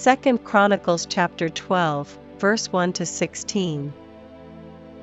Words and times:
2 0.00 0.38
Chronicles 0.38 1.06
chapter 1.06 1.48
12, 1.48 2.18
verse 2.38 2.70
1 2.70 2.92
to 2.92 3.04
16. 3.04 3.92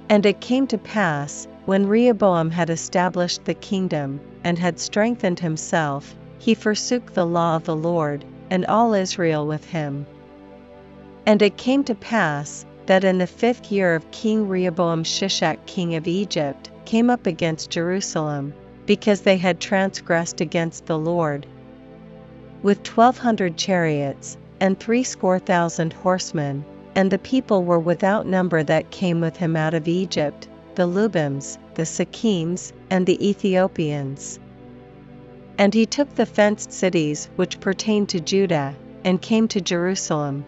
And 0.08 0.26
it 0.26 0.40
came 0.40 0.68
to 0.68 0.78
pass, 0.78 1.50
when 1.66 1.86
Rehoboam 1.86 2.50
had 2.50 2.70
established 2.70 3.44
the 3.44 3.56
kingdom, 3.56 4.22
and 4.46 4.58
had 4.58 4.80
strengthened 4.80 5.42
himself, 5.42 6.16
he 6.40 6.54
forsook 6.54 7.12
the 7.14 7.26
law 7.26 7.58
of 7.58 7.66
the 7.66 7.76
Lord, 7.76 8.24
and 8.50 8.66
all 8.68 8.94
Israel 8.94 9.46
with 9.46 9.66
him. 9.66 10.06
And 11.26 11.42
it 11.42 11.58
came 11.58 11.84
to 11.84 11.96
pass, 11.96 12.66
that 12.86 13.04
in 13.04 13.18
the 13.18 13.28
fifth 13.28 13.70
year 13.74 13.96
of 13.96 14.12
King 14.12 14.48
Rehoboam 14.48 15.04
Shishak 15.04 15.66
king 15.66 15.96
of 15.96 16.08
Egypt 16.08 16.72
came 16.86 17.10
up 17.10 17.28
against 17.28 17.70
Jerusalem, 17.70 18.54
because 18.86 19.22
they 19.22 19.36
had 19.36 19.60
transgressed 19.60 20.40
against 20.40 20.86
the 20.86 20.98
Lord. 20.98 21.46
With 22.64 22.82
twelve 22.84 23.18
hundred 23.18 23.58
chariots, 23.58 24.38
and 24.60 24.80
threescore 24.80 25.40
thousand 25.40 25.94
horsemen, 25.94 26.64
and 26.96 27.12
the 27.12 27.20
people 27.20 27.64
were 27.64 27.80
without 27.80 28.26
number 28.26 28.64
that 28.64 28.92
came 28.92 29.20
with 29.20 29.38
him 29.38 29.56
out 29.56 29.74
of 29.74 29.88
Egypt, 29.88 30.48
the 30.76 30.88
Lubims, 30.88 31.58
the 31.76 31.84
Sukkiims, 31.84 32.72
and 32.90 33.06
the 33.06 33.30
Ethiopians. 33.30 34.40
And 35.58 35.74
he 35.74 35.86
took 35.86 36.14
the 36.16 36.26
fenced 36.26 36.72
cities 36.72 37.30
which 37.36 37.60
pertained 37.60 38.10
to 38.10 38.20
Judah, 38.20 38.76
and 39.04 39.22
came 39.22 39.48
to 39.50 39.62
Jerusalem. 39.62 40.46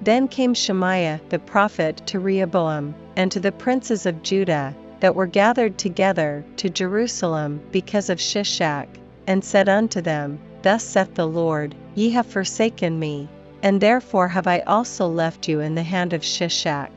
Then 0.00 0.28
came 0.28 0.54
Shemaiah 0.54 1.20
the 1.28 1.38
prophet 1.38 2.02
to 2.06 2.20
Rehoboam, 2.20 2.94
and 3.16 3.30
to 3.32 3.40
the 3.40 3.52
princes 3.52 4.06
of 4.06 4.22
Judah, 4.22 4.74
that 5.00 5.14
were 5.14 5.26
gathered 5.26 5.78
together 5.78 6.44
to 6.56 6.70
Jerusalem 6.70 7.60
because 7.70 8.08
of 8.10 8.18
Shishak, 8.18 8.88
and 9.26 9.44
said 9.44 9.68
unto 9.68 10.00
them, 10.00 10.38
Thus 10.64 10.82
saith 10.82 11.12
the 11.14 11.26
Lord, 11.26 11.74
Ye 11.94 12.08
have 12.12 12.24
forsaken 12.24 12.98
me, 12.98 13.28
and 13.62 13.82
therefore 13.82 14.28
have 14.28 14.46
I 14.46 14.60
also 14.60 15.06
left 15.06 15.46
you 15.46 15.60
in 15.60 15.74
the 15.74 15.82
hand 15.82 16.14
of 16.14 16.24
Shishak. 16.24 16.90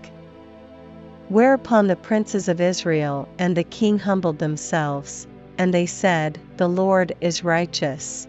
Whereupon 1.28 1.88
the 1.88 1.98
princes 1.98 2.48
of 2.48 2.62
Israel 2.62 3.28
and 3.38 3.58
the 3.58 3.66
king 3.66 4.00
humbled 4.00 4.40
themselves, 4.40 5.28
and 5.58 5.73
they 5.73 5.86
said, 5.86 6.40
The 6.56 6.70
Lord 6.70 7.14
is 7.20 7.44
righteous. 7.44 8.26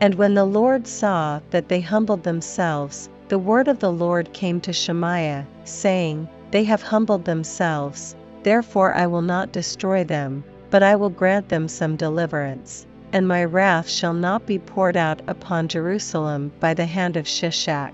And 0.00 0.14
when 0.14 0.34
the 0.34 0.44
Lord 0.44 0.86
saw 0.86 1.40
that 1.50 1.68
they 1.68 1.80
humbled 1.80 2.22
themselves, 2.22 3.08
the 3.26 3.40
word 3.40 3.66
of 3.66 3.80
the 3.80 3.90
Lord 3.90 4.32
came 4.32 4.60
to 4.60 4.72
Shemaiah, 4.72 5.48
saying, 5.64 6.28
They 6.52 6.62
have 6.62 6.82
humbled 6.82 7.24
themselves, 7.24 8.14
therefore 8.44 8.94
I 8.94 9.08
will 9.08 9.22
not 9.22 9.50
destroy 9.50 10.04
them, 10.04 10.44
but 10.70 10.84
I 10.84 10.94
will 10.94 11.10
grant 11.10 11.48
them 11.48 11.66
some 11.66 11.96
deliverance, 11.96 12.86
and 13.12 13.28
my 13.28 13.44
wrath 13.44 13.88
shall 13.88 14.14
not 14.14 14.46
be 14.46 14.58
poured 14.58 14.96
out 14.96 15.20
upon 15.28 15.68
Jerusalem 15.68 16.50
by 16.60 16.72
the 16.72 16.86
hand 16.86 17.16
of 17.16 17.26
Shishak. 17.26 17.92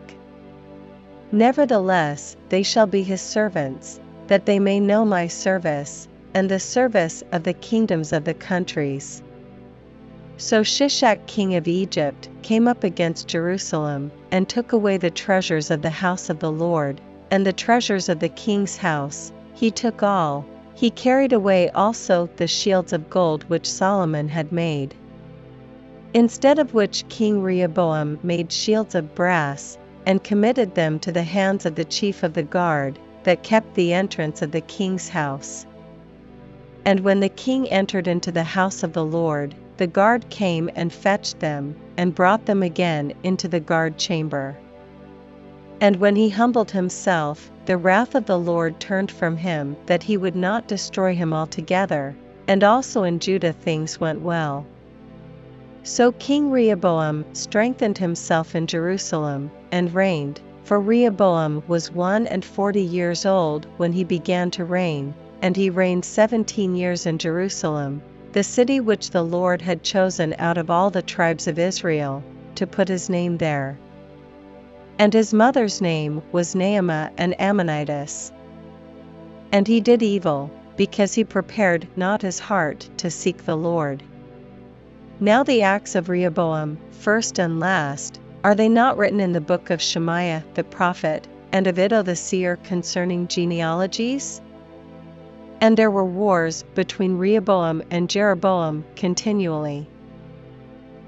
Nevertheless, 1.33 2.37
they 2.49 2.63
shall 2.63 2.87
be 2.87 3.03
his 3.03 3.21
servants, 3.21 3.99
that 4.29 4.47
they 4.47 4.61
may 4.61 4.79
know 4.79 5.05
my 5.05 5.27
service, 5.27 6.07
and 6.35 6.49
the 6.49 6.61
service 6.61 7.25
of 7.33 7.43
the 7.43 7.53
kingdoms 7.53 8.13
of 8.13 8.25
the 8.25 8.35
countries. 8.35 9.23
So 10.37 10.63
Shishak 10.63 11.27
king 11.27 11.57
of 11.57 11.67
Egypt 11.67 12.29
came 12.43 12.69
up 12.69 12.85
against 12.85 13.27
Jerusalem, 13.27 14.13
and 14.31 14.49
took 14.49 14.73
away 14.73 14.99
the 14.99 15.11
treasures 15.11 15.73
of 15.73 15.83
the 15.83 15.91
house 15.91 16.31
of 16.31 16.39
the 16.39 16.53
Lord, 16.53 17.01
and 17.31 17.45
the 17.45 17.53
treasures 17.53 18.09
of 18.09 18.21
the 18.21 18.29
king's 18.29 18.77
house, 18.77 19.33
he 19.53 19.73
took 19.73 20.03
all, 20.05 20.47
he 20.75 20.91
carried 20.91 21.33
away 21.33 21.69
also 21.71 22.29
the 22.37 22.47
shields 22.47 22.93
of 22.93 23.11
gold 23.11 23.43
which 23.49 23.69
Solomon 23.69 24.29
had 24.29 24.53
made. 24.53 24.95
Instead 26.15 26.59
of 26.59 26.73
which 26.73 27.07
King 27.09 27.43
Rehoboam 27.43 28.19
made 28.23 28.51
shields 28.51 28.95
of 28.95 29.15
brass, 29.15 29.77
and 30.07 30.25
committed 30.25 30.75
them 30.75 30.99
to 30.99 31.13
the 31.13 31.23
hands 31.23 31.67
of 31.67 31.75
the 31.75 31.85
chief 31.85 32.23
of 32.23 32.33
the 32.33 32.43
guard, 32.43 32.99
that 33.25 33.43
kept 33.43 33.75
the 33.75 33.93
entrance 33.93 34.41
of 34.41 34.51
the 34.51 34.63
king's 34.63 35.11
house. 35.11 35.67
And 36.87 37.01
when 37.01 37.21
the 37.21 37.29
king 37.29 37.69
entered 37.69 38.09
into 38.09 38.33
the 38.33 38.43
house 38.43 38.83
of 38.83 38.95
the 38.95 39.05
Lord, 39.05 39.55
the 39.77 39.87
guard 39.87 40.31
came 40.31 40.71
and 40.75 40.91
fetched 40.91 41.41
them, 41.41 41.77
and 41.99 42.15
brought 42.15 42.47
them 42.47 42.63
again 42.63 43.13
into 43.23 43.47
the 43.47 43.61
guard 43.61 43.99
chamber. 43.99 44.57
And 45.81 45.97
when 45.97 46.17
he 46.17 46.31
humbled 46.31 46.71
himself, 46.71 47.51
the 47.67 47.77
wrath 47.77 48.15
of 48.15 48.25
the 48.25 48.39
Lord 48.39 48.81
turned 48.81 49.11
from 49.11 49.37
him 49.37 49.77
that 49.85 50.03
he 50.03 50.17
would 50.17 50.35
not 50.35 50.67
destroy 50.67 51.15
him 51.15 51.35
altogether, 51.35 52.17
and 52.49 52.65
also 52.65 53.03
in 53.03 53.19
Judah 53.19 53.53
things 53.53 54.01
went 54.01 54.23
well. 54.23 54.65
So 55.85 56.13
King 56.13 56.51
Rehoboam 56.51 57.25
strengthened 57.33 57.99
himself 57.99 58.55
in 58.55 58.67
Jerusalem, 58.67 59.51
and 59.73 59.95
reigned, 59.95 60.41
for 60.65 60.81
Rehoboam 60.81 61.63
was 61.67 61.91
one 61.91 62.27
and 62.27 62.45
forty 62.45 62.83
years 62.83 63.25
old 63.25 63.67
when 63.79 63.93
he 63.93 64.05
began 64.05 64.51
to 64.51 64.65
reign, 64.65 65.15
and 65.41 65.57
he 65.57 65.71
reigned 65.71 66.05
seventeen 66.05 66.75
years 66.75 67.07
in 67.07 67.17
Jerusalem, 67.17 68.03
the 68.33 68.43
city 68.43 68.81
which 68.81 69.11
the 69.11 69.23
Lord 69.23 69.63
had 69.63 69.83
chosen 69.83 70.35
out 70.39 70.59
of 70.59 70.69
all 70.69 70.91
the 70.91 71.01
tribes 71.01 71.47
of 71.47 71.59
Israel, 71.59 72.23
to 72.57 72.67
put 72.67 72.89
his 72.89 73.09
name 73.09 73.39
there. 73.39 73.79
And 74.99 75.15
his 75.15 75.33
mother's 75.33 75.81
name 75.81 76.23
was 76.33 76.55
Naamah 76.55 77.13
an 77.17 77.35
Ammonitess. 77.35 78.33
And 79.53 79.67
he 79.67 79.81
did 79.81 80.03
evil, 80.03 80.51
because 80.77 81.15
he 81.15 81.25
prepared 81.25 81.87
not 81.97 82.21
his 82.21 82.39
heart 82.39 82.91
to 82.99 83.11
seek 83.11 83.45
the 83.45 83.57
Lord. 83.57 84.03
Now 85.21 85.43
the 85.43 85.63
acts 85.63 85.97
of 85.97 86.09
Rehoboam, 86.09 86.79
first 86.93 87.41
and 87.41 87.59
last, 87.59 88.21
are 88.45 88.55
they 88.55 88.69
not 88.69 88.97
written 88.97 89.19
in 89.19 89.33
the 89.33 89.41
book 89.41 89.69
of 89.71 89.83
Shemaiah 89.83 90.45
the 90.55 90.63
prophet, 90.63 91.27
and 91.51 91.67
of 91.67 91.77
Iddo 91.77 92.03
the 92.03 92.15
seer 92.15 92.55
concerning 92.63 93.27
genealogies? 93.27 94.41
And 95.61 95.77
there 95.77 95.91
were 95.91 96.05
wars 96.05 96.63
between 96.77 97.19
Rehoboam 97.19 97.83
and 97.91 98.09
Jeroboam 98.09 98.85
continually. 98.95 99.89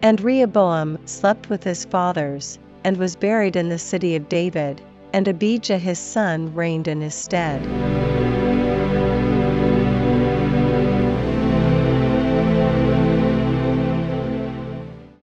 And 0.02 0.20
Rehoboam 0.20 0.98
slept 1.04 1.48
with 1.48 1.62
his 1.62 1.84
fathers, 1.84 2.58
and 2.82 2.96
was 2.96 3.14
buried 3.14 3.54
in 3.54 3.68
the 3.68 3.78
city 3.78 4.16
of 4.16 4.28
David, 4.28 4.82
and 5.12 5.28
Abijah 5.28 5.78
his 5.78 6.00
son 6.00 6.52
reigned 6.56 6.88
in 6.88 7.00
his 7.00 7.14
stead. 7.14 7.64